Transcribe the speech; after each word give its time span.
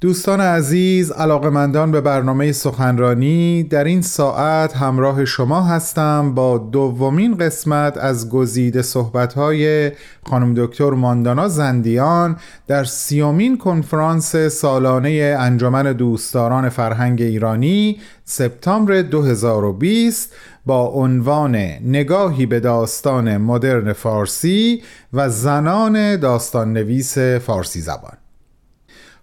دوستان 0.00 0.40
عزیز 0.40 1.10
علاقمندان 1.12 1.92
به 1.92 2.00
برنامه 2.00 2.52
سخنرانی 2.52 3.62
در 3.62 3.84
این 3.84 4.02
ساعت 4.02 4.76
همراه 4.76 5.24
شما 5.24 5.62
هستم 5.62 6.34
با 6.34 6.58
دومین 6.58 7.36
قسمت 7.36 7.98
از 7.98 8.30
گزیده 8.30 8.82
صحبت‌های 8.82 9.92
خانم 10.22 10.54
دکتر 10.54 10.90
ماندانا 10.90 11.48
زندیان 11.48 12.36
در 12.66 12.84
سیومین 12.84 13.58
کنفرانس 13.58 14.36
سالانه 14.36 15.36
انجمن 15.38 15.92
دوستداران 15.92 16.68
فرهنگ 16.68 17.22
ایرانی 17.22 18.00
سپتامبر 18.24 19.02
2020 19.02 20.32
با 20.66 20.86
عنوان 20.86 21.56
نگاهی 21.84 22.46
به 22.46 22.60
داستان 22.60 23.36
مدرن 23.36 23.92
فارسی 23.92 24.82
و 25.12 25.28
زنان 25.28 26.16
داستان 26.16 26.72
نویس 26.72 27.18
فارسی 27.18 27.80
زبان. 27.80 28.25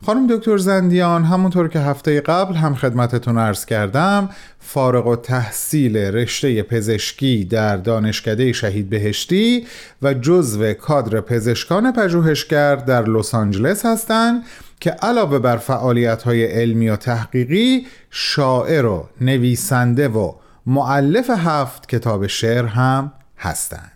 خانم 0.05 0.27
دکتر 0.27 0.57
زندیان 0.57 1.23
همونطور 1.23 1.67
که 1.67 1.80
هفته 1.80 2.21
قبل 2.21 2.55
هم 2.55 2.75
خدمتتون 2.75 3.38
عرض 3.38 3.66
کردم 3.66 4.30
فارغ 4.59 5.07
و 5.07 5.16
تحصیل 5.16 5.98
رشته 5.98 6.63
پزشکی 6.63 7.45
در 7.45 7.77
دانشکده 7.77 8.53
شهید 8.53 8.89
بهشتی 8.89 9.67
و 10.02 10.13
جزو 10.13 10.73
کادر 10.73 11.21
پزشکان 11.21 11.91
پژوهشگر 11.91 12.75
در 12.75 13.09
لس 13.09 13.35
آنجلس 13.35 13.85
هستند 13.85 14.44
که 14.80 14.91
علاوه 14.91 15.39
بر 15.39 15.58
فعالیت 15.58 16.23
های 16.23 16.45
علمی 16.45 16.89
و 16.89 16.95
تحقیقی 16.95 17.88
شاعر 18.09 18.85
و 18.85 19.09
نویسنده 19.22 20.08
و 20.08 20.33
معلف 20.66 21.30
هفت 21.30 21.89
کتاب 21.89 22.27
شعر 22.27 22.66
هم 22.66 23.11
هستند. 23.38 23.92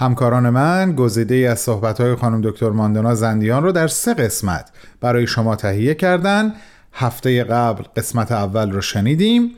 همکاران 0.00 0.50
من 0.50 0.92
گزیده 0.96 1.34
ای 1.34 1.46
از 1.46 1.60
صحبتهای 1.60 2.14
خانم 2.14 2.40
دکتر 2.40 2.70
ماندانا 2.70 3.14
زندیان 3.14 3.62
رو 3.62 3.72
در 3.72 3.88
سه 3.88 4.14
قسمت 4.14 4.70
برای 5.00 5.26
شما 5.26 5.56
تهیه 5.56 5.94
کردن. 5.94 6.54
هفته 6.92 7.44
قبل 7.44 7.84
قسمت 7.96 8.32
اول 8.32 8.70
رو 8.70 8.80
شنیدیم. 8.80 9.50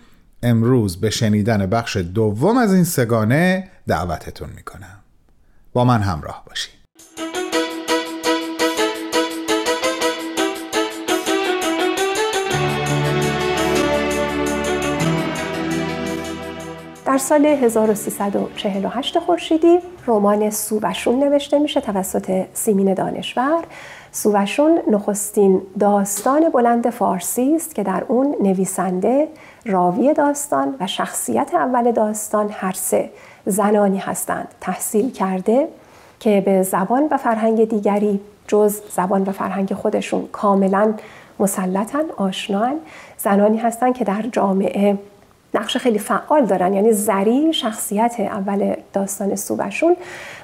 امروز 0.43 1.01
به 1.01 1.11
شنیدن 1.11 1.67
بخش 1.67 1.97
دوم 1.97 2.59
از 2.59 2.75
این 2.75 2.85
سگانه 2.85 3.69
دعوتتون 3.87 4.49
می‌کنم. 4.57 4.99
با 5.73 5.85
من 5.85 6.01
همراه 6.01 6.45
باشید. 6.47 6.80
در 17.11 17.19
سال 17.19 17.47
1348 17.47 19.19
خورشیدی 19.19 19.79
رمان 20.07 20.51
سووشون 20.51 21.19
نوشته 21.19 21.59
میشه 21.59 21.81
توسط 21.81 22.45
سیمین 22.53 22.95
دانشور. 22.95 23.65
سووشون 24.13 24.79
نخستین 24.91 25.63
داستان 25.81 26.49
بلند 26.49 26.91
فارسی 26.91 27.55
است 27.55 27.75
که 27.75 27.83
در 27.83 28.05
اون 28.09 28.37
نویسنده 28.43 29.29
راوی 29.67 30.15
داستان 30.15 30.75
و 30.81 30.87
شخصیت 30.87 31.51
اول 31.55 31.93
داستان 31.93 32.51
هر 32.53 32.73
سه 32.73 33.11
زنانی 33.47 33.99
هستند 33.99 34.49
تحصیل 34.61 35.11
کرده 35.11 35.69
که 36.21 36.43
به 36.47 36.63
زبان 36.63 37.09
و 37.11 37.17
فرهنگ 37.17 37.69
دیگری 37.69 38.21
جز 38.47 38.81
زبان 38.91 39.23
و 39.23 39.33
فرهنگ 39.33 39.75
خودشون 39.75 40.29
کاملا 40.33 40.95
مسلطن 41.39 42.05
آشنان 42.17 42.75
زنانی 43.19 43.59
هستند 43.59 43.95
که 43.95 44.05
در 44.05 44.23
جامعه 44.33 44.99
نقش 45.55 45.77
خیلی 45.77 45.99
فعال 45.99 46.47
دارن 46.47 46.75
یعنی 46.75 46.93
زری 46.93 47.53
شخصیت 47.53 48.17
اول 48.21 48.75
داستان 48.93 49.37
سوبشون 49.37 49.97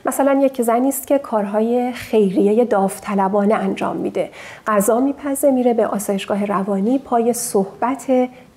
مثلا 0.06 0.40
یک 0.42 0.62
زنی 0.62 0.88
است 0.88 1.06
که 1.06 1.18
کارهای 1.18 1.92
خیریه 1.92 2.64
داوطلبانه 2.64 3.54
انجام 3.54 3.96
میده. 3.96 4.30
غذا 4.66 5.00
میپزه 5.00 5.50
میره 5.50 5.74
به 5.74 5.86
آسایشگاه 5.86 6.44
روانی 6.44 6.98
پای 6.98 7.32
صحبت 7.32 8.06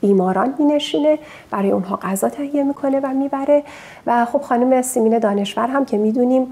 بیماران 0.02 0.54
مینشینه 0.60 1.20
برای 1.52 1.72
اونها 1.72 1.96
غذا 1.96 2.30
تهیه 2.30 2.64
می‌کنه 2.64 3.00
و 3.00 3.08
می‌بره. 3.08 3.64
و 4.08 4.26
خب 4.26 4.42
خانم 4.42 4.82
سیمین 4.82 5.20
دانشور 5.20 5.68
هم 5.68 5.86
که 5.86 5.98
می‌دونیم 5.98 6.48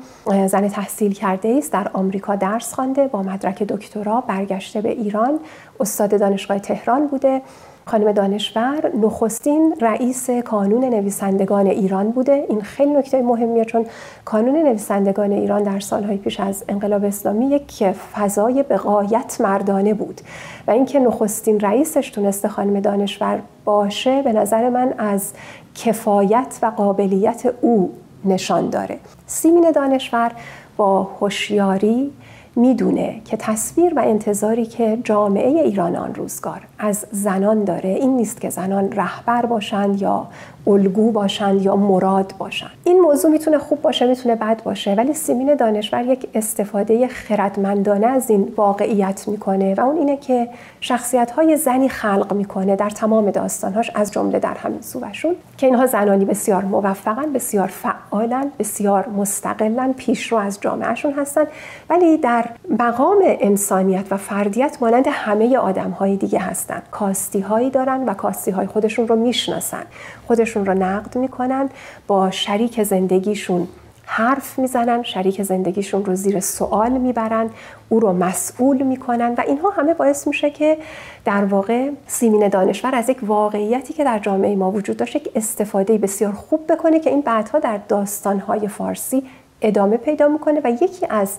زن 0.48 0.68
تحصیل 0.68 1.14
کرده 1.14 1.50
است 1.58 1.74
در 1.74 1.88
آمریکا 1.94 2.36
درس 2.36 2.74
خوانده 2.74 3.08
با 3.08 3.24
مدرک 3.24 3.64
دکترا 3.64 4.22
برگشته 4.22 4.82
به 4.82 4.90
ایران. 4.90 5.40
استاد 5.80 6.20
دانشگاه 6.20 6.60
تهران 6.60 7.08
بوده. 7.08 7.42
خانم 7.88 8.12
دانشور 8.12 8.92
نخستین 8.96 9.76
رئیس 9.82 10.30
کانون 10.30 10.86
نویسندگان 10.86 11.68
ایران 11.68 12.12
بوده. 12.12 12.46
این 12.50 12.62
خیلی 12.62 12.92
نکته 12.92 13.22
مهمیه 13.22 13.66
چون 13.66 13.86
کانون 14.26 14.56
نویسندگان 14.56 15.32
ایران 15.32 15.64
در 15.64 15.80
سالهای 15.80 16.18
پیش 16.18 16.40
از 16.40 16.64
انقلاب 16.70 17.04
اسلامی 17.04 17.46
یک 17.46 17.92
فضای 17.92 18.64
به 18.64 18.78
غایت 18.78 19.38
مردانه 19.42 19.94
بود 19.94 20.22
و 20.68 20.72
اینکه 20.72 21.00
نخستین 21.00 21.60
رئیسش 21.60 22.10
تونسته 22.10 22.48
خانم 22.48 22.80
دانشور 22.80 23.40
باشه 23.66 24.22
به 24.22 24.34
نظر 24.34 24.70
من 24.70 24.94
از 24.98 25.34
کفایت 25.76 26.60
و 26.62 26.66
قابلیت 26.66 27.54
او 27.62 27.94
نشان 28.26 28.70
داره. 28.70 28.98
سیمین 29.26 29.72
دانشور 29.72 30.32
با 30.78 31.04
هوشیاری 31.04 32.14
می‌دونه 32.58 33.22
که 33.26 33.38
تصویر 33.38 33.94
و 33.94 34.00
انتظاری 34.00 34.66
که 34.66 34.98
جامعه 35.04 35.62
ایران 35.62 35.96
آن 35.96 36.16
روزگار 36.16 36.62
از 36.80 37.06
زنان 37.12 37.64
داره 37.64 37.90
این 37.90 38.18
نیست 38.18 38.42
که 38.42 38.50
زنان 38.50 38.92
رهبر 38.92 39.46
باشند 39.46 40.02
یا 40.02 40.28
الگو 40.68 41.12
باشند 41.12 41.62
یا 41.62 41.76
مراد 41.76 42.34
باشند. 42.38 42.72
این 42.84 43.00
موضوع 43.00 43.32
می‌تونه 43.32 43.58
خوب 43.58 43.82
باشه 43.82 44.06
می‌تونه 44.06 44.36
بد 44.36 44.64
باشه 44.64 44.94
ولی 44.94 45.14
سیمین 45.14 45.56
دانشور 45.56 46.06
یک 46.06 46.28
استفاده 46.34 47.08
خردمندانه 47.08 48.08
از 48.08 48.30
این 48.30 48.54
واقعیت 48.58 49.28
می‌کنه 49.28 49.76
و 49.76 49.82
اون 49.82 49.98
اینه 49.98 50.18
که 50.18 50.50
شخصیت 50.82 51.32
های 51.32 51.58
زنی 51.58 51.90
خلق 51.90 52.34
می‌کنه 52.34 52.76
در 52.76 52.90
تمام 52.90 53.32
داستانهاش 53.32 53.92
از 53.96 54.12
جمله 54.12 54.40
در 54.40 54.54
همین 54.54 54.82
سوبشون 54.82 55.36
که 55.58 55.68
اینها 55.68 55.86
زنانی 55.86 56.26
بسیار 56.26 56.66
موفقن 56.66 57.34
بسیار 57.34 57.68
فعالن 57.68 58.52
بسیار 58.60 59.10
مستقلن 59.10 59.94
پیشرو 59.94 60.38
از 60.38 60.62
جامعهشون 60.62 61.14
هستن 61.14 61.44
ولی 61.90 62.18
در 62.18 62.46
مقام 62.80 63.18
انسانیت 63.24 64.06
و 64.12 64.18
فردیت 64.18 64.78
مانند 64.82 65.06
همه 65.10 65.58
آدم 65.58 65.90
های 65.92 66.16
دیگه 66.16 66.40
هستن. 66.40 66.82
کاستی 66.92 67.40
هایی 67.40 67.70
دارن 67.70 68.10
و 68.10 68.14
کاستی 68.14 68.52
های 68.52 68.68
خودشون 68.68 69.08
رو 69.08 69.16
می‌شناسن. 69.16 69.84
خودشون 70.28 70.57
رو 70.66 70.74
نقد 70.74 71.18
می‌کنن 71.18 71.70
با 72.08 72.32
شریک 72.32 72.84
زندگیشون 72.84 73.68
حرف 74.10 74.60
می‌زنن 74.60 75.04
شریک 75.04 75.42
زندگیشون 75.42 76.06
رو 76.06 76.16
زیر 76.16 76.40
سوال 76.40 76.92
می‌برن 76.92 77.50
او 77.90 78.00
رو 78.00 78.14
مسئول 78.14 78.82
می‌کنن 78.82 79.34
و 79.38 79.44
اینها 79.48 79.70
همه 79.70 79.94
باعث 79.94 80.28
میشه 80.28 80.50
که 80.50 80.78
در 81.26 81.46
واقع 81.46 81.90
سیمین 82.08 82.48
دانشور 82.48 82.96
از 82.96 83.10
یک 83.10 83.18
واقعیتی 83.22 83.94
که 83.94 84.04
در 84.04 84.20
جامعه 84.20 84.56
ما 84.56 84.72
وجود 84.72 84.98
داشت 84.98 85.16
یک 85.16 85.30
استفاده 85.36 85.98
بسیار 85.98 86.32
خوب 86.32 86.72
بکنه 86.72 87.00
که 87.00 87.10
این 87.10 87.22
بعدها 87.22 87.60
در 87.60 87.80
داستانهای 87.88 88.68
فارسی 88.68 89.24
ادامه 89.62 89.98
پیدا 89.98 90.28
می‌کنه 90.28 90.62
و 90.64 90.70
یکی 90.82 91.08
از 91.10 91.38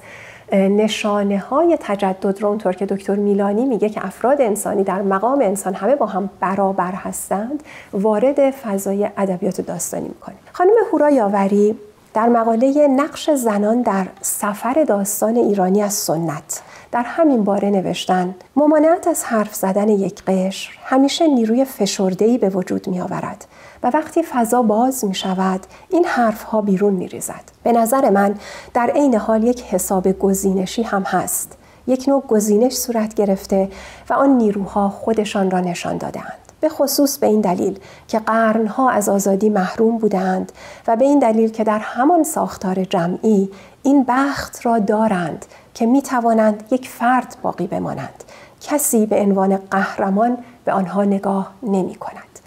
نشانه 0.52 1.38
های 1.38 1.78
تجدد 1.80 2.42
رو 2.42 2.48
اونطور 2.48 2.72
که 2.72 2.86
دکتر 2.86 3.14
میلانی 3.14 3.64
میگه 3.64 3.88
که 3.88 4.06
افراد 4.06 4.40
انسانی 4.40 4.84
در 4.84 5.02
مقام 5.02 5.40
انسان 5.40 5.74
همه 5.74 5.96
با 5.96 6.06
هم 6.06 6.30
برابر 6.40 6.92
هستند 6.92 7.62
وارد 7.92 8.50
فضای 8.50 9.08
ادبیات 9.16 9.60
داستانی 9.60 10.08
می‌کنه. 10.08 10.34
خانم 10.52 10.74
هورا 10.92 11.10
یاوری 11.10 11.78
در 12.14 12.28
مقاله 12.28 12.88
نقش 12.88 13.30
زنان 13.30 13.82
در 13.82 14.06
سفر 14.20 14.84
داستان 14.84 15.36
ایرانی 15.36 15.82
از 15.82 15.94
سنت 15.94 16.62
در 16.92 17.02
همین 17.02 17.44
باره 17.44 17.70
نوشتن 17.70 18.34
ممانعت 18.56 19.08
از 19.08 19.24
حرف 19.24 19.54
زدن 19.54 19.88
یک 19.88 20.24
قشر 20.24 20.70
همیشه 20.84 21.26
نیروی 21.26 21.64
فشردهی 21.64 22.38
به 22.38 22.48
وجود 22.48 22.88
می 22.88 23.00
آورد 23.00 23.44
و 23.82 23.90
وقتی 23.94 24.22
فضا 24.22 24.62
باز 24.62 25.04
می 25.04 25.14
شود 25.14 25.60
این 25.90 26.04
حرف 26.04 26.42
ها 26.42 26.60
بیرون 26.60 26.92
می 26.92 27.08
ریزد. 27.08 27.44
به 27.62 27.72
نظر 27.72 28.10
من 28.10 28.34
در 28.74 28.90
عین 28.90 29.14
حال 29.14 29.44
یک 29.44 29.62
حساب 29.64 30.12
گزینشی 30.12 30.82
هم 30.82 31.02
هست. 31.02 31.58
یک 31.86 32.04
نوع 32.08 32.22
گزینش 32.28 32.72
صورت 32.72 33.14
گرفته 33.14 33.70
و 34.10 34.14
آن 34.14 34.30
نیروها 34.30 34.88
خودشان 34.88 35.50
را 35.50 35.60
نشان 35.60 35.98
دادهاند. 35.98 36.47
به 36.60 36.68
خصوص 36.68 37.18
به 37.18 37.26
این 37.26 37.40
دلیل 37.40 37.78
که 38.08 38.18
قرنها 38.18 38.90
از 38.90 39.08
آزادی 39.08 39.48
محروم 39.48 39.98
بودند 39.98 40.52
و 40.86 40.96
به 40.96 41.04
این 41.04 41.18
دلیل 41.18 41.50
که 41.50 41.64
در 41.64 41.78
همان 41.78 42.22
ساختار 42.22 42.84
جمعی 42.84 43.50
این 43.82 44.04
بخت 44.08 44.66
را 44.66 44.78
دارند 44.78 45.46
که 45.74 45.86
می 45.86 46.02
توانند 46.02 46.64
یک 46.70 46.88
فرد 46.88 47.36
باقی 47.42 47.66
بمانند 47.66 48.24
کسی 48.60 49.06
به 49.06 49.20
عنوان 49.20 49.56
قهرمان 49.56 50.38
به 50.64 50.72
آنها 50.72 51.04
نگاه 51.04 51.54
نمی 51.62 51.94
کند 51.94 52.38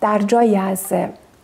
در 0.00 0.18
جایی 0.18 0.56
از 0.56 0.92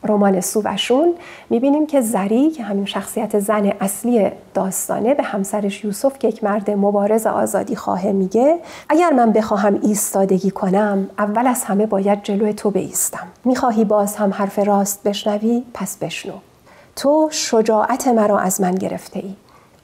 رمان 0.06 0.40
سووشون 0.40 1.14
می‌بینیم 1.50 1.86
که 1.86 2.00
زری 2.00 2.50
که 2.50 2.62
همین 2.62 2.84
شخصیت 2.84 3.38
زن 3.38 3.72
اصلی 3.80 4.30
داستانه 4.54 5.14
به 5.14 5.22
همسرش 5.22 5.84
یوسف 5.84 6.18
که 6.18 6.28
یک 6.28 6.44
مرد 6.44 6.70
مبارز 6.70 7.26
آزادی 7.26 7.76
خواهه 7.76 8.12
میگه 8.12 8.58
اگر 8.88 9.10
من 9.10 9.32
بخواهم 9.32 9.78
ایستادگی 9.82 10.50
کنم 10.50 11.08
اول 11.18 11.46
از 11.46 11.64
همه 11.64 11.86
باید 11.86 12.22
جلوی 12.22 12.54
تو 12.54 12.70
بیستم. 12.70 13.26
می‌خواهی 13.44 13.84
باز 13.84 14.16
هم 14.16 14.32
حرف 14.32 14.58
راست 14.58 15.02
بشنوی؟ 15.02 15.64
پس 15.74 15.96
بشنو. 15.96 16.32
تو 16.96 17.28
شجاعت 17.32 18.08
مرا 18.08 18.38
از 18.38 18.60
من 18.60 18.74
گرفته 18.74 19.18
ای 19.18 19.34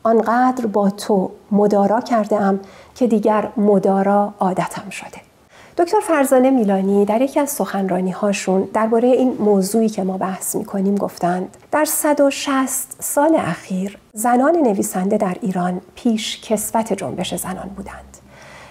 آنقدر 0.03 0.67
با 0.67 0.91
تو 0.91 1.31
مدارا 1.51 2.01
کرده 2.01 2.37
ام 2.43 2.61
که 2.95 3.07
دیگر 3.07 3.49
مدارا 3.57 4.35
عادتم 4.41 4.91
شده. 4.91 5.32
دکتر 5.79 6.01
فرزانه 6.01 6.51
میلانی 6.51 7.05
در 7.05 7.23
یکی 7.23 7.41
از 7.41 7.51
سخنرانی 7.51 8.11
هاشون 8.11 8.69
درباره 8.75 9.09
این 9.09 9.37
موضوعی 9.41 9.89
که 9.89 10.03
ما 10.03 10.19
بحث 10.19 10.57
می 10.57 10.65
کنیم 10.65 10.95
گفتند. 10.95 11.57
در 11.71 11.85
160 11.85 12.97
سال 13.01 13.35
اخیر 13.35 13.99
زنان 14.13 14.57
نویسنده 14.57 15.17
در 15.17 15.37
ایران 15.41 15.81
پیش 15.95 16.41
کسبت 16.41 16.93
جنبش 16.93 17.35
زنان 17.35 17.69
بودند 17.77 18.17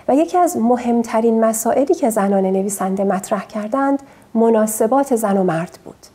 و 0.07 0.15
یکی 0.15 0.37
از 0.37 0.57
مهمترین 0.57 1.45
مسائلی 1.45 1.93
که 1.95 2.09
زنان 2.09 2.45
نویسنده 2.45 3.03
مطرح 3.03 3.45
کردند 3.45 4.03
مناسبات 4.33 5.15
زن 5.15 5.37
و 5.37 5.43
مرد 5.43 5.79
بود. 5.85 6.05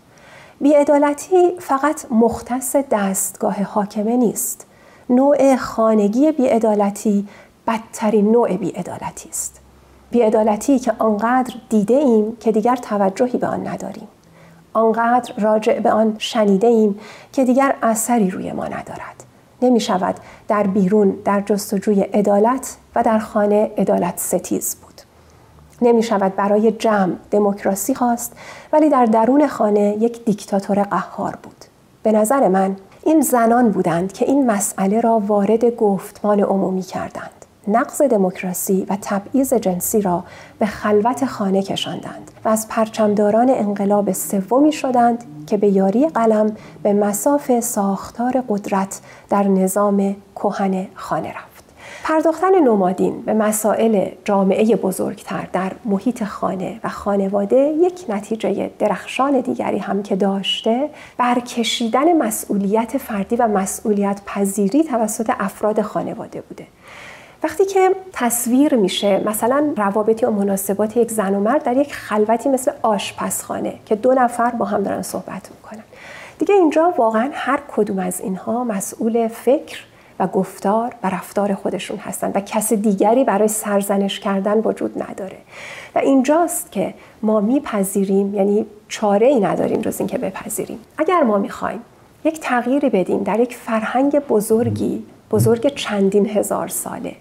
بیعدالتی 0.60 1.56
فقط 1.58 2.06
مختص 2.10 2.76
دستگاه 2.76 3.62
حاکمه 3.62 4.16
نیست. 4.16 4.66
نوع 5.10 5.56
خانگی 5.56 6.32
بیعدالتی 6.32 7.28
بدترین 7.66 8.32
نوع 8.32 8.56
بیعدالتی 8.56 9.28
است. 9.28 9.65
بیعدالتی 10.10 10.78
که 10.78 10.92
آنقدر 10.98 11.54
دیده 11.68 11.94
ایم 11.94 12.36
که 12.36 12.52
دیگر 12.52 12.76
توجهی 12.76 13.38
به 13.38 13.46
آن 13.46 13.68
نداریم. 13.68 14.08
آنقدر 14.72 15.32
راجع 15.38 15.80
به 15.80 15.90
آن 15.90 16.16
شنیده 16.18 16.66
ایم 16.66 16.98
که 17.32 17.44
دیگر 17.44 17.74
اثری 17.82 18.30
روی 18.30 18.52
ما 18.52 18.64
ندارد. 18.64 19.24
نمی 19.62 19.80
شود 19.80 20.14
در 20.48 20.66
بیرون 20.66 21.10
در 21.24 21.40
جستجوی 21.40 22.00
عدالت 22.00 22.76
و 22.94 23.02
در 23.02 23.18
خانه 23.18 23.70
عدالت 23.78 24.18
ستیز 24.18 24.76
بود. 24.76 25.00
نمی 25.82 26.02
شود 26.02 26.36
برای 26.36 26.72
جمع 26.72 27.12
دموکراسی 27.30 27.94
خواست 27.94 28.32
ولی 28.72 28.90
در 28.90 29.04
درون 29.04 29.46
خانه 29.46 29.96
یک 30.00 30.24
دیکتاتور 30.24 30.82
قهار 30.82 31.38
بود. 31.42 31.64
به 32.02 32.12
نظر 32.12 32.48
من 32.48 32.76
این 33.04 33.20
زنان 33.20 33.70
بودند 33.70 34.12
که 34.12 34.24
این 34.24 34.50
مسئله 34.50 35.00
را 35.00 35.18
وارد 35.26 35.64
گفتمان 35.76 36.40
عمومی 36.40 36.82
کردند. 36.82 37.35
نقض 37.68 38.02
دموکراسی 38.02 38.86
و 38.88 38.96
تبعیض 39.02 39.54
جنسی 39.54 40.02
را 40.02 40.24
به 40.58 40.66
خلوت 40.66 41.24
خانه 41.24 41.62
کشاندند 41.62 42.30
و 42.44 42.48
از 42.48 42.68
پرچمداران 42.68 43.50
انقلاب 43.50 44.12
سومی 44.12 44.72
شدند 44.72 45.24
که 45.46 45.56
به 45.56 45.68
یاری 45.68 46.08
قلم 46.08 46.56
به 46.82 46.92
مساف 46.92 47.60
ساختار 47.60 48.44
قدرت 48.48 49.00
در 49.28 49.42
نظام 49.42 50.16
کهن 50.36 50.86
خانه 50.94 51.28
رفت. 51.28 51.56
پرداختن 52.04 52.58
نومادین 52.64 53.22
به 53.22 53.34
مسائل 53.34 54.10
جامعه 54.24 54.76
بزرگتر 54.76 55.48
در 55.52 55.72
محیط 55.84 56.24
خانه 56.24 56.80
و 56.84 56.88
خانواده 56.88 57.56
یک 57.56 58.04
نتیجه 58.08 58.70
درخشان 58.78 59.40
دیگری 59.40 59.78
هم 59.78 60.02
که 60.02 60.16
داشته 60.16 60.90
برکشیدن 61.18 62.16
مسئولیت 62.16 62.98
فردی 62.98 63.36
و 63.36 63.48
مسئولیت 63.48 64.20
پذیری 64.26 64.84
توسط 64.84 65.32
افراد 65.38 65.82
خانواده 65.82 66.40
بوده 66.40 66.66
وقتی 67.46 67.64
که 67.64 67.90
تصویر 68.12 68.74
میشه 68.74 69.22
مثلا 69.26 69.72
روابطی 69.76 70.26
و 70.26 70.30
مناسبات 70.30 70.96
یک 70.96 71.10
زن 71.10 71.34
و 71.34 71.40
مرد 71.40 71.62
در 71.62 71.76
یک 71.76 71.94
خلوتی 71.94 72.48
مثل 72.48 72.72
آشپزخانه 72.82 73.74
که 73.84 73.94
دو 73.96 74.14
نفر 74.14 74.50
با 74.50 74.64
هم 74.64 74.82
دارن 74.82 75.02
صحبت 75.02 75.50
می‌کنن. 75.50 75.82
دیگه 76.38 76.54
اینجا 76.54 76.94
واقعا 76.96 77.30
هر 77.32 77.60
کدوم 77.76 77.98
از 77.98 78.20
اینها 78.20 78.64
مسئول 78.64 79.28
فکر 79.28 79.78
و 80.18 80.26
گفتار 80.26 80.94
و 81.02 81.10
رفتار 81.10 81.54
خودشون 81.54 81.96
هستن 81.96 82.32
و 82.34 82.40
کس 82.40 82.72
دیگری 82.72 83.24
برای 83.24 83.48
سرزنش 83.48 84.20
کردن 84.20 84.58
وجود 84.58 85.02
نداره. 85.02 85.38
و 85.94 85.98
اینجاست 85.98 86.72
که 86.72 86.94
ما 87.22 87.40
میپذیریم 87.40 88.34
یعنی 88.34 88.66
چاره 88.88 89.26
ای 89.26 89.40
نداریم 89.40 89.80
جز 89.80 90.00
اینکه 90.00 90.18
بپذیریم. 90.18 90.78
اگر 90.98 91.22
ما 91.22 91.38
می‌خوایم 91.38 91.80
یک 92.24 92.40
تغییری 92.40 92.90
بدیم 92.90 93.22
در 93.22 93.40
یک 93.40 93.56
فرهنگ 93.56 94.18
بزرگی 94.18 95.06
بزرگ 95.30 95.74
چندین 95.74 96.26
هزار 96.26 96.68
ساله 96.68 97.16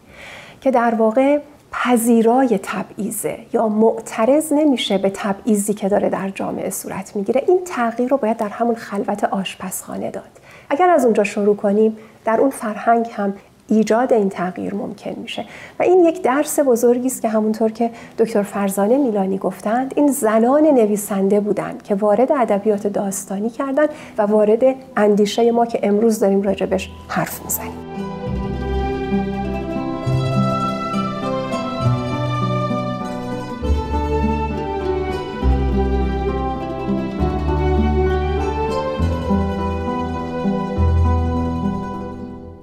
که 0.61 0.71
در 0.71 0.95
واقع 0.95 1.39
پذیرای 1.71 2.59
تبعیزه 2.63 3.37
یا 3.53 3.67
معترض 3.67 4.53
نمیشه 4.53 4.97
به 4.97 5.11
تبعیضی 5.13 5.73
که 5.73 5.89
داره 5.89 6.09
در 6.09 6.29
جامعه 6.29 6.69
صورت 6.69 7.15
می‌گیره. 7.15 7.43
این 7.47 7.59
تغییر 7.65 8.09
رو 8.09 8.17
باید 8.17 8.37
در 8.37 8.49
همون 8.49 8.75
خلوت 8.75 9.23
آشپزخانه 9.23 10.11
داد. 10.11 10.23
اگر 10.69 10.89
از 10.89 11.05
اونجا 11.05 11.23
شروع 11.23 11.55
کنیم 11.55 11.97
در 12.25 12.41
اون 12.41 12.49
فرهنگ 12.49 13.09
هم 13.13 13.33
ایجاد 13.67 14.13
این 14.13 14.29
تغییر 14.29 14.75
ممکن 14.75 15.15
میشه. 15.17 15.45
و 15.79 15.83
این 15.83 16.05
یک 16.05 16.21
درس 16.21 16.59
بزرگی 16.59 17.07
است 17.07 17.21
که 17.21 17.29
همونطور 17.29 17.71
که 17.71 17.91
دکتر 18.17 18.43
فرزانه 18.43 18.97
میلانی 18.97 19.37
گفتند 19.37 19.93
این 19.95 20.07
زنان 20.07 20.63
نویسنده 20.63 21.39
بودند 21.39 21.83
که 21.83 21.95
وارد 21.95 22.31
ادبیات 22.31 22.87
داستانی 22.87 23.49
کردند 23.49 23.89
و 24.17 24.21
وارد 24.21 24.63
اندیشه 24.97 25.51
ما 25.51 25.65
که 25.65 25.79
امروز 25.83 26.19
داریم 26.19 26.41
راجبش 26.41 26.89
حرف 27.07 27.43
می‌زنیم. 27.43 28.04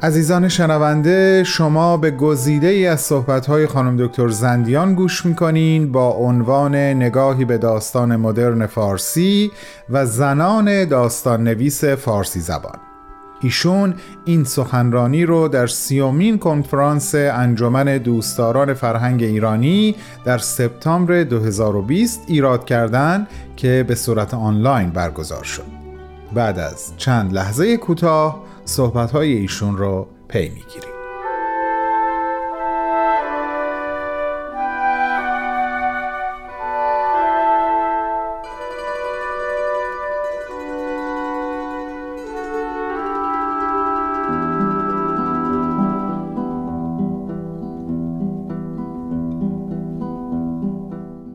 عزیزان 0.04 0.48
شنونده 0.48 1.44
شما 1.44 1.96
به 1.96 2.10
گزیده 2.10 2.66
ای 2.66 2.86
از 2.86 3.00
صحبت‌های 3.00 3.66
خانم 3.66 4.06
دکتر 4.06 4.28
زندیان 4.28 4.94
گوش 4.94 5.26
می‌کنین 5.26 5.92
با 5.92 6.10
عنوان 6.10 6.74
نگاهی 6.74 7.44
به 7.44 7.58
داستان 7.58 8.16
مدرن 8.16 8.66
فارسی 8.66 9.52
و 9.90 10.06
زنان 10.06 10.84
داستان 10.84 11.44
نویس 11.44 11.84
فارسی 11.84 12.40
زبان. 12.40 12.78
ایشون 13.40 13.94
این 14.24 14.44
سخنرانی 14.44 15.24
رو 15.24 15.48
در 15.48 15.66
سیومین 15.66 16.38
کنفرانس 16.38 17.14
انجمن 17.14 17.98
دوستداران 17.98 18.74
فرهنگ 18.74 19.22
ایرانی 19.22 19.96
در 20.24 20.38
سپتامبر 20.38 21.22
2020 21.22 22.22
ایراد 22.26 22.64
کردند 22.64 23.26
که 23.56 23.84
به 23.88 23.94
صورت 23.94 24.34
آنلاین 24.34 24.90
برگزار 24.90 25.44
شد. 25.44 25.82
بعد 26.34 26.58
از 26.58 26.92
چند 26.96 27.32
لحظه 27.32 27.76
کوتاه 27.76 28.51
صحبتهای 28.64 29.32
ایشون 29.32 29.76
رو 29.76 30.06
پی 30.28 30.48
می‌گیریم. 30.48 30.92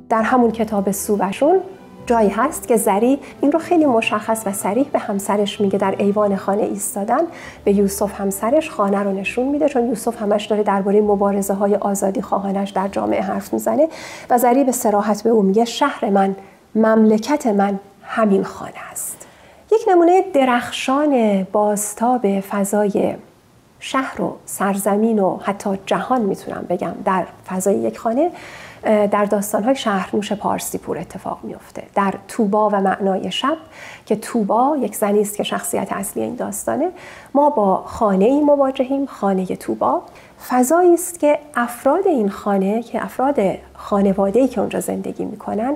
در 0.09 0.23
همون 0.23 0.51
کتاب 0.51 0.91
سوبشون 0.91 1.61
جایی 2.07 2.29
هست 2.29 2.67
که 2.67 2.77
زری 2.77 3.19
این 3.41 3.51
رو 3.51 3.59
خیلی 3.59 3.85
مشخص 3.85 4.43
و 4.45 4.53
سریح 4.53 4.85
به 4.93 4.99
همسرش 4.99 5.61
میگه 5.61 5.77
در 5.77 5.95
ایوان 5.97 6.35
خانه 6.35 6.63
ایستادن. 6.63 7.21
به 7.63 7.73
یوسف 7.73 8.21
همسرش 8.21 8.69
خانه 8.69 9.03
رو 9.03 9.11
نشون 9.11 9.47
میده 9.47 9.69
چون 9.69 9.87
یوسف 9.87 10.21
همش 10.21 10.45
داره 10.45 10.63
درباره 10.63 11.01
مبارزه 11.01 11.53
های 11.53 11.75
آزادی 11.75 12.21
خواهانش 12.21 12.69
در 12.69 12.87
جامعه 12.87 13.21
حرف 13.21 13.53
می‌زنه 13.53 13.87
و 14.29 14.37
زری 14.37 14.63
به 14.63 14.71
سراحت 14.71 15.23
به 15.23 15.29
او 15.29 15.41
میگه 15.41 15.65
شهر 15.65 16.09
من 16.09 16.35
مملکت 16.75 17.47
من 17.47 17.79
همین 18.03 18.43
خانه 18.43 18.91
است. 18.91 19.27
یک 19.71 19.81
نمونه 19.87 20.21
درخشان 20.33 21.43
بازتاب 21.51 22.39
فضای 22.39 23.15
شهر 23.79 24.21
و 24.21 24.35
سرزمین 24.45 25.19
و 25.19 25.37
حتی 25.43 25.69
جهان 25.85 26.21
می‌تونم 26.21 26.65
بگم 26.69 26.93
در 27.05 27.25
فضای 27.47 27.75
یک 27.75 27.97
خانه. 27.97 28.31
در 28.87 29.25
داستانهای 29.25 29.75
شهرنوش 29.75 30.33
پارسی 30.33 30.77
پور 30.77 30.97
اتفاق 30.97 31.39
میفته 31.43 31.83
در 31.95 32.13
توبا 32.27 32.69
و 32.69 32.81
معنای 32.81 33.31
شب 33.31 33.57
که 34.05 34.15
توبا 34.15 34.77
یک 34.81 34.95
زنی 34.95 35.21
است 35.21 35.37
که 35.37 35.43
شخصیت 35.43 35.87
اصلی 35.91 36.23
این 36.23 36.35
داستانه. 36.35 36.91
ما 37.33 37.49
با 37.49 37.83
خانه 37.85 38.25
ای 38.25 38.41
مواجهیم 38.41 39.05
خانه 39.05 39.45
توبا. 39.45 40.01
فضایی 40.49 40.93
است 40.93 41.19
که 41.19 41.39
افراد 41.55 42.07
این 42.07 42.29
خانه 42.29 42.83
که 42.83 43.03
افراد 43.03 43.39
خانواده 43.73 44.39
ای 44.39 44.47
که 44.47 44.61
اونجا 44.61 44.79
زندگی 44.79 45.25
می‌کنن 45.25 45.75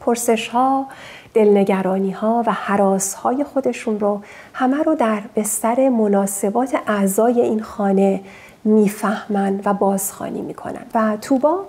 پرسش 0.00 0.48
ها 0.48 0.86
دلنگرانی 1.34 2.10
ها 2.10 2.42
و 2.46 2.52
حراس 2.52 3.14
های 3.14 3.44
خودشون 3.44 4.00
رو 4.00 4.20
همه 4.52 4.82
رو 4.82 4.94
در 4.94 5.22
بستر 5.36 5.88
مناسبات 5.88 6.76
اعضای 6.86 7.40
این 7.40 7.62
خانه 7.62 8.20
می‌فهمن 8.64 9.60
و 9.64 9.74
بازخانی 9.74 10.42
می‌کنن. 10.42 10.86
و 10.94 11.16
توبا 11.20 11.64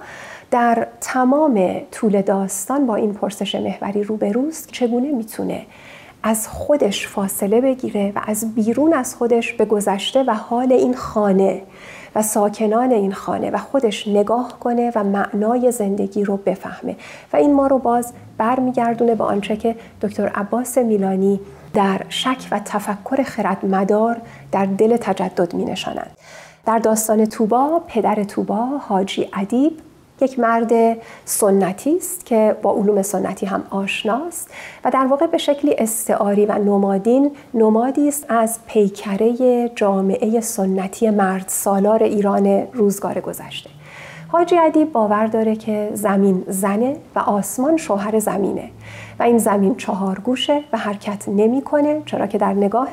در 0.56 0.88
تمام 1.02 1.82
طول 1.92 2.22
داستان 2.22 2.86
با 2.86 2.96
این 2.96 3.14
پرسش 3.14 3.56
محوری 3.56 4.04
روبروست 4.04 4.72
چگونه 4.72 5.12
می‌تونه 5.12 5.66
از 6.24 6.48
خودش 6.48 7.08
فاصله 7.08 7.62
بگیره 7.62 8.12
و 8.16 8.22
از 8.28 8.56
بیرون 8.56 8.94
از 8.94 9.16
خودش 9.16 9.54
به 9.54 9.66
گذشته 9.66 10.24
و 10.24 10.32
حال 10.32 10.72
این 10.72 10.94
خانه 10.94 11.62
و 12.16 12.22
ساکنان 12.22 12.92
این 12.92 13.12
خانه 13.12 13.52
و 13.52 13.58
خودش 13.58 14.08
نگاه 14.08 14.60
کنه 14.60 14.92
و 14.96 15.04
معنای 15.04 15.72
زندگی 15.72 16.24
رو 16.24 16.38
بفهمه 16.38 16.96
و 17.34 17.38
این 17.38 17.54
ما 17.54 17.68
رو 17.68 17.80
باز 17.80 18.14
برمیگردونه 18.38 19.16
به 19.16 19.24
آنچه 19.24 19.58
که 19.58 19.76
دکتر 20.02 20.28
عباس 20.28 20.78
میلانی 20.78 21.40
در 21.74 22.02
شک 22.10 22.48
و 22.52 22.60
تفکر 22.66 23.24
خردمدار 23.24 24.22
در 24.52 24.66
دل 24.66 24.98
تجدد 24.98 25.54
می 25.54 25.66
نشانند. 25.66 26.18
در 26.66 26.80
داستان 26.80 27.26
توبا 27.26 27.82
پدر 27.88 28.24
توبا 28.24 28.66
حاجی 28.78 29.30
ادیب 29.34 29.74
یک 30.22 30.40
مرد 30.40 30.98
سنتی 31.26 31.98
است 31.98 32.26
که 32.26 32.56
با 32.62 32.74
علوم 32.74 33.02
سنتی 33.02 33.46
هم 33.46 33.64
آشناست 33.70 34.50
و 34.86 34.92
در 34.92 35.06
واقع 35.06 35.28
به 35.28 35.38
شکلی 35.38 35.76
استعاری 35.78 36.46
و 36.46 36.58
نمادین 36.58 37.32
نمادی 37.54 38.08
است 38.08 38.26
از 38.30 38.60
پیکره 38.68 39.70
جامعه 39.76 40.42
سنتی 40.42 41.10
مرد 41.10 41.46
سالار 41.48 42.04
ایران 42.04 42.48
روزگار 42.74 43.20
گذشته. 43.20 43.70
حاجی 44.28 44.58
ادیب 44.58 44.92
باور 44.92 45.28
داره 45.28 45.56
که 45.56 45.92
زمین 45.94 46.44
زنه 46.48 46.98
و 47.16 47.20
آسمان 47.20 47.78
شوهر 47.78 48.20
زمینه 48.20 48.70
و 49.20 49.24
این 49.24 49.38
زمین 49.38 49.76
چهار 49.76 50.20
گوشه 50.20 50.64
و 50.74 50.78
حرکت 50.78 51.30
نمی‌کنه 51.30 52.02
چرا 52.06 52.28
که 52.28 52.38
در 52.38 52.54
نگاه 52.54 52.90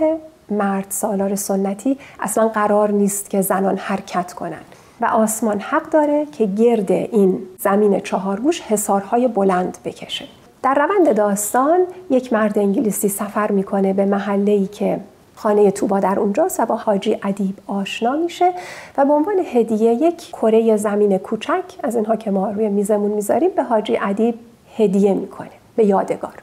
مرد 0.51 0.87
سالار 0.89 1.35
سنتی 1.35 1.99
اصلا 2.21 2.49
قرار 2.49 2.91
نیست 2.91 3.31
که 3.31 3.41
زنان 3.41 3.77
حرکت 3.77 4.33
کنند. 4.33 4.72
و 5.03 5.05
آسمان 5.05 5.61
حق 5.61 5.91
داره 5.91 6.27
که 6.27 6.47
گرد 6.47 6.93
این 6.93 7.39
زمین 7.59 8.01
چهارگوش 8.01 8.61
حسارهای 8.61 9.29
بلند 9.29 9.79
بکشه. 9.85 10.25
در 10.63 10.75
روند 10.75 11.17
داستان 11.17 11.81
یک 12.11 12.33
مرد 12.33 12.59
انگلیسی 12.59 13.09
سفر 13.09 13.53
می‌کنه 13.53 13.93
به 13.93 14.05
محله 14.05 14.53
ای 14.53 14.67
که 14.67 15.01
خانه 15.35 15.71
توبا 15.71 16.01
در 16.01 16.21
اونجاست 16.21 16.61
و 16.61 16.67
با 16.67 16.77
حاجی 16.77 17.19
ادیب 17.23 17.59
آشنا 17.67 18.17
میشه 18.17 18.53
و 18.97 19.05
به 19.05 19.13
عنوان 19.13 19.39
هدیه 19.53 19.93
یک 19.93 20.29
کره 20.29 20.77
زمین 20.77 21.19
کوچک 21.19 21.65
از 21.83 21.97
اینها 21.97 22.17
که 22.17 22.31
ما 22.31 22.51
روی 22.51 22.69
میزمون 22.69 23.11
می‌ذاریم 23.11 23.51
به 23.57 23.63
حاجی 23.63 23.99
ادیب 24.03 24.35
هدیه 24.77 25.15
می‌کنه 25.15 25.51
به 25.77 25.85
یادگار. 25.85 26.35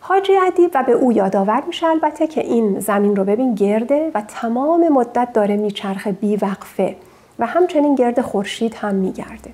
حاجی 0.00 0.32
ادیب 0.36 0.70
و 0.74 0.82
به 0.82 0.92
او 0.92 1.12
یادآور 1.12 1.62
میشه 1.66 1.86
البته 1.86 2.26
که 2.26 2.40
این 2.40 2.80
زمین 2.80 3.16
رو 3.16 3.24
ببین 3.24 3.54
گرده 3.54 4.10
و 4.14 4.22
تمام 4.28 4.88
مدت 4.88 5.28
داره 5.32 5.56
میچرخه 5.56 6.12
بیوقفه. 6.12 6.96
و 7.38 7.46
همچنین 7.46 7.94
گرد 7.94 8.20
خورشید 8.20 8.74
هم 8.74 8.94
میگرده. 8.94 9.50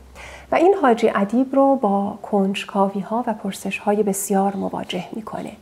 و 0.52 0.54
این 0.54 0.74
حاجی 0.82 1.12
ادیب 1.14 1.54
رو 1.54 1.76
با 1.76 2.18
کنجکاوی 2.22 3.00
ها 3.00 3.24
و 3.26 3.34
پرسش 3.34 3.78
های 3.78 4.02
بسیار 4.02 4.56
مواجه 4.56 5.04
می‌کنه. 5.12 5.52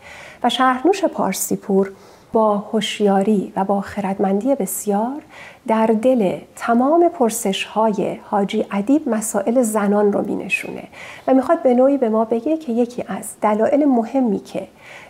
و 0.42 0.48
شهرنوش 0.48 1.04
پارسیپور 1.04 1.92
با 2.32 2.58
هوشیاری 2.58 3.52
و 3.56 3.64
با 3.64 3.80
خردمندی 3.80 4.54
بسیار 4.54 5.22
در 5.66 5.86
دل 5.86 6.38
تمام 6.56 7.08
پرسش 7.08 7.64
های 7.64 8.18
حاجی 8.24 8.66
ادیب 8.70 9.08
مسائل 9.08 9.62
زنان 9.62 10.12
رو 10.12 10.22
مینشونه. 10.22 10.84
و 11.26 11.34
می‌خواد 11.34 11.62
به 11.62 11.74
نوعی 11.74 11.98
به 11.98 12.08
ما 12.08 12.24
بگه 12.24 12.56
که 12.56 12.72
یکی 12.72 13.04
از 13.08 13.34
دلایل 13.42 13.84
مهمی 13.84 14.40
که 14.40 14.68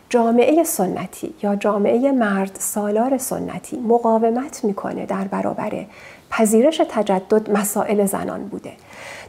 جامعه 0.09 0.65
سنتی 0.65 1.35
یا 1.43 1.57
جامعه 1.57 2.13
مرد 2.13 2.57
سالار 2.59 3.19
سنتی 3.19 3.81
مقاومت 3.81 4.65
می‌کنه 4.65 5.07
در 5.07 5.25
برابر 5.25 5.87
پذیرش 6.31 6.83
تجدد 6.91 7.51
مسائل 7.51 8.07
زنان 8.07 8.49
بوده. 8.49 8.73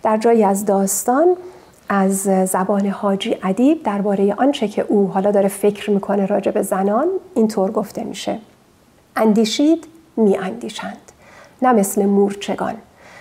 در 0.03 0.17
جایی 0.17 0.43
از 0.43 0.65
داستان 0.65 1.36
از 1.89 2.22
زبان 2.50 2.88
حاجی 2.88 3.38
ادیب 3.43 3.84
درباره 3.84 4.34
آنچه 4.34 4.67
که 4.67 4.81
او 4.81 5.08
حالا 5.08 5.31
داره 5.31 5.48
فکر 5.48 5.91
می‌کنه 5.91 6.25
راجع 6.25 6.51
به 6.51 6.62
زنان 6.62 7.08
اینطور 7.36 7.72
گفته 7.72 8.03
میشه. 8.03 8.39
اندیشید 9.15 9.88
می 10.17 10.38
اندیشند 10.38 11.12
نه 11.62 11.74
مثل 11.74 12.05
مورچگان 12.05 12.75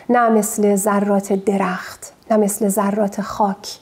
نه 0.09 0.29
مثل 0.29 0.77
ذرات 0.77 1.33
درخت 1.33 2.13
نه 2.31 2.37
مثل 2.37 2.69
ذرات 2.69 3.21
خاک. 3.21 3.79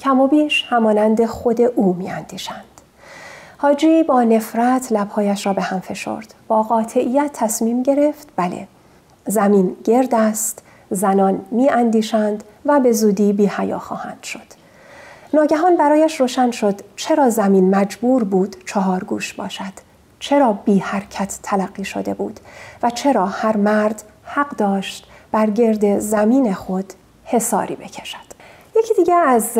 کم 0.00 0.20
و 0.20 0.26
بیش 0.26 0.64
همانند 0.68 1.26
خود 1.26 1.60
او 1.60 1.94
می 1.94 2.10
اندیشند 2.10 2.64
حاجی 3.56 4.02
با 4.02 4.22
نفرت 4.22 4.92
لبهایش 4.92 5.46
را 5.46 5.52
به 5.52 5.62
هم 5.62 5.80
فشرد. 5.80 6.34
با 6.48 6.62
قاطعیت 6.62 7.30
تصمیم 7.32 7.82
گرفت 7.82 8.28
بله 8.36 8.68
زمین 9.28 9.76
گرد 9.84 10.14
است 10.14 10.62
زنان 10.90 11.44
می 11.50 11.70
اندیشند 11.70 12.44
و 12.64 12.80
به 12.80 12.92
زودی 12.92 13.32
بی 13.32 13.46
حیا 13.46 13.78
خواهند 13.78 14.22
شد. 14.22 14.58
ناگهان 15.34 15.76
برایش 15.76 16.20
روشن 16.20 16.50
شد 16.50 16.80
چرا 16.96 17.30
زمین 17.30 17.74
مجبور 17.74 18.24
بود 18.24 18.56
چهار 18.66 19.04
گوش 19.04 19.34
باشد. 19.34 19.72
چرا 20.18 20.52
بی 20.52 20.78
حرکت 20.78 21.38
تلقی 21.42 21.84
شده 21.84 22.14
بود 22.14 22.40
و 22.82 22.90
چرا 22.90 23.26
هر 23.26 23.56
مرد 23.56 24.02
حق 24.24 24.56
داشت 24.56 25.06
بر 25.32 25.50
گرد 25.50 25.98
زمین 25.98 26.54
خود 26.54 26.92
حساری 27.24 27.76
بکشد. 27.76 28.27
یکی 28.78 28.94
دیگه 28.94 29.14
از 29.14 29.58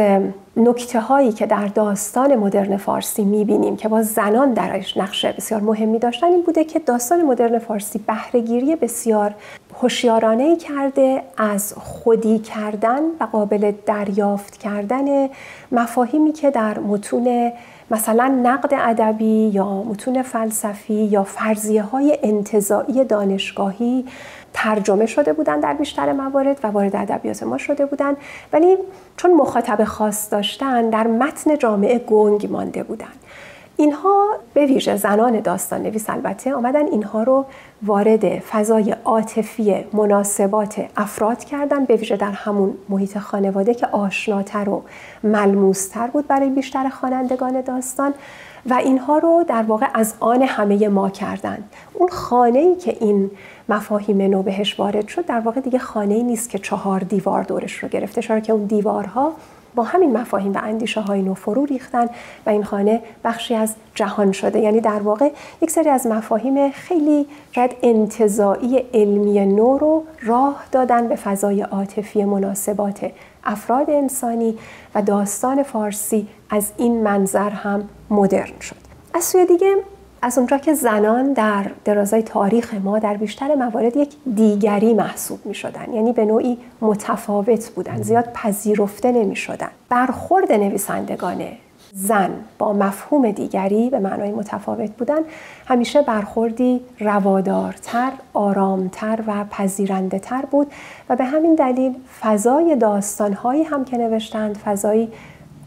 نکته 0.56 1.00
هایی 1.00 1.32
که 1.32 1.46
در 1.46 1.66
داستان 1.66 2.36
مدرن 2.36 2.76
فارسی 2.76 3.24
می‌بینیم 3.24 3.76
که 3.76 3.88
با 3.88 4.02
زنان 4.02 4.52
درش 4.52 4.96
نقش 4.96 5.24
بسیار 5.24 5.60
مهمی 5.60 5.98
داشتن 5.98 6.26
این 6.26 6.42
بوده 6.42 6.64
که 6.64 6.78
داستان 6.78 7.22
مدرن 7.22 7.58
فارسی 7.58 7.98
بهرهگیری 7.98 8.76
بسیار 8.76 9.34
هوشیارانه 9.82 10.56
کرده 10.56 11.22
از 11.36 11.74
خودی 11.76 12.38
کردن 12.38 13.00
و 13.20 13.24
قابل 13.32 13.72
دریافت 13.86 14.56
کردن 14.56 15.28
مفاهیمی 15.72 16.32
که 16.32 16.50
در 16.50 16.78
متون 16.78 17.52
مثلا 17.90 18.40
نقد 18.42 18.74
ادبی 18.74 19.50
یا 19.54 19.82
متون 19.82 20.22
فلسفی 20.22 20.94
یا 20.94 21.24
فرضیه 21.24 21.82
های 21.82 22.18
انتظاعی 22.22 23.04
دانشگاهی 23.04 24.04
ترجمه 24.54 25.06
شده 25.06 25.32
بودن 25.32 25.60
در 25.60 25.74
بیشتر 25.74 26.12
موارد 26.12 26.60
و 26.62 26.66
وارد 26.66 26.96
ادبیات 26.96 27.42
ما 27.42 27.58
شده 27.58 27.86
بودن. 27.86 28.16
ولی 28.52 28.76
چون 29.16 29.34
مخاطب 29.34 29.84
خاص 29.84 30.32
داشتن 30.32 30.90
در 30.90 31.06
متن 31.06 31.58
جامعه 31.58 31.98
گنگ 31.98 32.50
مانده 32.50 32.82
بودن. 32.82 33.12
اینها 33.80 34.26
به 34.54 34.66
ویژه 34.66 34.96
زنان 34.96 35.40
داستان 35.40 35.82
نویس 35.82 36.10
البته 36.10 36.54
آمدن 36.54 36.86
اینها 36.86 37.22
رو 37.22 37.44
وارد 37.82 38.38
فضای 38.38 38.96
عاطفی 39.04 39.84
مناسبات 39.92 40.86
افراد 40.96 41.44
کردن 41.44 41.84
به 41.84 41.96
ویژه 41.96 42.16
در 42.16 42.30
همون 42.30 42.74
محیط 42.88 43.18
خانواده 43.18 43.74
که 43.74 43.86
آشناتر 43.86 44.68
و 44.68 44.82
ملموستر 45.24 46.06
بود 46.06 46.26
برای 46.26 46.50
بیشتر 46.50 46.88
خوانندگان 46.88 47.60
داستان 47.60 48.14
و 48.66 48.74
اینها 48.74 49.18
رو 49.18 49.44
در 49.48 49.62
واقع 49.62 49.86
از 49.94 50.14
آن 50.20 50.42
همه 50.42 50.88
ما 50.88 51.10
کردن. 51.10 51.64
اون 51.94 52.08
خانه 52.08 52.58
ای 52.58 52.76
که 52.76 52.96
این 53.00 53.30
مفاهیم 53.68 54.22
نو 54.22 54.42
بهش 54.42 54.80
وارد 54.80 55.08
شد 55.08 55.26
در 55.26 55.40
واقع 55.40 55.60
دیگه 55.60 55.78
خانه 55.78 56.14
ای 56.14 56.22
نیست 56.22 56.50
که 56.50 56.58
چهار 56.58 57.00
دیوار 57.00 57.42
دورش 57.42 57.72
رو 57.72 57.88
گرفته 57.88 58.22
چرا 58.22 58.40
که 58.40 58.52
اون 58.52 58.64
دیوارها 58.64 59.32
با 59.78 59.84
همین 59.84 60.16
مفاهیم 60.16 60.52
و 60.52 60.58
اندیشه 60.62 61.00
های 61.00 61.22
نو 61.22 61.34
فرو 61.34 61.64
ریختن 61.64 62.06
و 62.46 62.50
این 62.50 62.64
خانه 62.64 63.02
بخشی 63.24 63.54
از 63.54 63.74
جهان 63.94 64.32
شده. 64.32 64.60
یعنی 64.60 64.80
در 64.80 64.98
واقع 64.98 65.30
یک 65.62 65.70
سری 65.70 65.88
از 65.88 66.06
مفاهیم 66.06 66.70
خیلی 66.70 67.26
شاید 67.52 67.76
انتظاعی 67.82 68.78
علمی 68.94 69.46
نو 69.46 69.78
رو 69.78 70.04
راه 70.22 70.64
دادن 70.72 71.08
به 71.08 71.16
فضای 71.16 71.62
عاطفی 71.62 72.24
مناسبات 72.24 73.10
افراد 73.44 73.90
انسانی 73.90 74.58
و 74.94 75.02
داستان 75.02 75.62
فارسی 75.62 76.28
از 76.50 76.72
این 76.76 77.02
منظر 77.02 77.50
هم 77.50 77.88
مدرن 78.10 78.60
شد. 78.60 78.76
از 79.14 79.24
سوی 79.24 79.46
دیگه 79.46 79.74
از 80.22 80.38
اونجا 80.38 80.58
که 80.58 80.74
زنان 80.74 81.32
در 81.32 81.70
درازای 81.84 82.22
تاریخ 82.22 82.74
ما 82.74 82.98
در 82.98 83.16
بیشتر 83.16 83.54
موارد 83.54 83.96
یک 83.96 84.14
دیگری 84.34 84.94
محسوب 84.94 85.46
می 85.46 85.54
شدن 85.54 85.92
یعنی 85.92 86.12
به 86.12 86.24
نوعی 86.24 86.58
متفاوت 86.80 87.68
بودن 87.68 88.02
زیاد 88.02 88.32
پذیرفته 88.32 89.12
نمی 89.12 89.36
شدن 89.36 89.70
برخورد 89.88 90.52
نویسندگان 90.52 91.42
زن 91.92 92.30
با 92.58 92.72
مفهوم 92.72 93.30
دیگری 93.30 93.90
به 93.90 93.98
معنای 93.98 94.32
متفاوت 94.32 94.90
بودن 94.90 95.20
همیشه 95.66 96.02
برخوردی 96.02 96.80
روادارتر، 97.00 98.12
آرامتر 98.34 99.18
و 99.26 99.44
پذیرنده 99.50 100.18
تر 100.18 100.42
بود 100.50 100.72
و 101.08 101.16
به 101.16 101.24
همین 101.24 101.54
دلیل 101.54 101.94
فضای 102.20 102.76
داستانهایی 102.76 103.62
هم 103.62 103.84
که 103.84 103.96
نوشتند 103.96 104.56
فضایی 104.56 105.08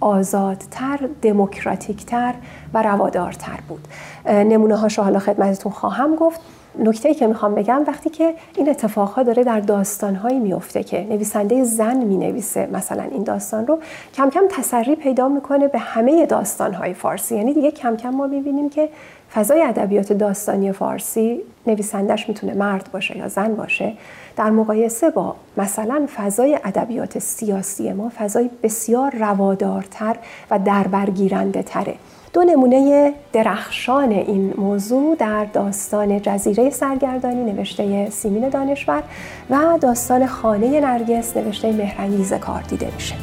آزادتر، 0.01 1.09
دموکراتیکتر 1.21 2.33
و 2.73 2.81
روادارتر 2.81 3.59
بود. 3.67 3.87
نمونه 4.25 4.75
هاشو 4.75 5.03
حالا 5.03 5.19
خدمتتون 5.19 5.71
خواهم 5.71 6.15
گفت. 6.15 6.41
نکته 6.79 7.09
ای 7.09 7.15
که 7.15 7.27
می‌خوام 7.27 7.55
بگم 7.55 7.83
وقتی 7.87 8.09
که 8.09 8.33
این 8.55 8.69
اتفاقها 8.69 9.23
داره 9.23 9.43
در 9.43 9.59
داستانهایی 9.59 10.39
میفته 10.39 10.83
که 10.83 11.03
نویسنده 11.09 11.63
زن 11.63 11.97
می‌نویسه 11.97 12.69
مثلا 12.71 13.03
این 13.03 13.23
داستان 13.23 13.67
رو 13.67 13.79
کم 14.13 14.29
کم 14.29 14.41
تسری 14.49 14.95
پیدا 14.95 15.27
می‌کنه 15.27 15.67
به 15.67 15.79
همه 15.79 16.25
داستانهای 16.25 16.93
فارسی. 16.93 17.35
یعنی 17.35 17.53
دیگه 17.53 17.71
کم 17.71 17.95
کم 17.95 18.09
ما 18.09 18.27
می‌بینیم 18.27 18.69
که 18.69 18.89
فضای 19.33 19.61
ادبیات 19.61 20.13
داستانی 20.13 20.71
فارسی 20.71 21.41
نویسندش 21.67 22.29
می‌تونه 22.29 22.53
مرد 22.53 22.89
باشه 22.91 23.17
یا 23.17 23.27
زن 23.27 23.55
باشه 23.55 23.93
در 24.37 24.49
مقایسه 24.49 25.09
با 25.09 25.35
مثلا 25.57 26.07
فضای 26.15 26.59
ادبیات 26.63 27.19
سیاسی 27.19 27.93
ما 27.93 28.11
فضای 28.17 28.49
بسیار 28.63 29.15
روادارتر 29.15 30.15
و 30.51 30.59
دربرگیرنده 30.59 31.63
تره 31.63 31.95
دو 32.33 32.43
نمونه 32.43 33.13
درخشان 33.33 34.11
این 34.11 34.53
موضوع 34.57 35.15
در 35.15 35.45
داستان 35.45 36.21
جزیره 36.21 36.69
سرگردانی 36.69 37.51
نوشته 37.51 38.09
سیمین 38.09 38.49
دانشور 38.49 39.03
و 39.49 39.77
داستان 39.81 40.25
خانه 40.27 40.79
نرگس 40.79 41.37
نوشته 41.37 41.71
مهرنگیز 41.71 42.33
کار 42.33 42.61
دیده 42.61 42.87
میشه. 42.95 43.15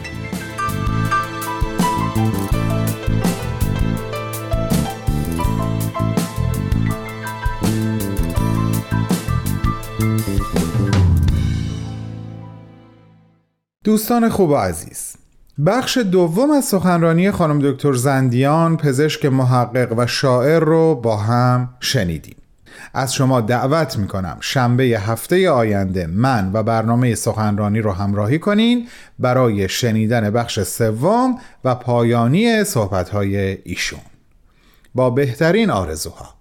دوستان 13.88 14.28
خوب 14.28 14.50
و 14.50 14.57
عزیز 14.57 15.14
بخش 15.66 15.99
دوم 15.99 16.50
از 16.50 16.64
سخنرانی 16.64 17.30
خانم 17.30 17.59
دکتر 17.73 17.92
زندیان 17.92 18.76
پزشک 18.76 19.25
محقق 19.25 19.99
و 19.99 20.07
شاعر 20.07 20.61
رو 20.61 20.95
با 20.95 21.16
هم 21.16 21.68
شنیدیم. 21.80 22.37
از 22.95 23.14
شما 23.14 23.40
دعوت 23.40 23.99
می‌کنم 23.99 24.37
شنبه 24.40 24.85
هفته 24.85 25.50
آینده 25.50 26.07
من 26.07 26.50
و 26.52 26.62
برنامه 26.62 27.14
سخنرانی 27.14 27.80
رو 27.80 27.92
همراهی 27.92 28.38
کنین 28.38 28.88
برای 29.18 29.68
شنیدن 29.68 30.30
بخش 30.30 30.61
سوم 30.61 31.38
و 31.64 31.75
پایانی 31.75 32.64
صحبتهای 32.64 33.37
ایشون. 33.64 34.00
با 34.95 35.11
بهترین 35.11 35.71
آرزوها. 35.71 36.38